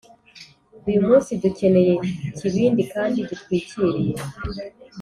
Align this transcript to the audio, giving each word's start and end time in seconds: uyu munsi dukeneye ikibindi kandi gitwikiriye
uyu 0.87 0.99
munsi 1.07 1.29
dukeneye 1.41 1.93
ikibindi 2.29 2.81
kandi 2.93 3.17
gitwikiriye 3.29 4.13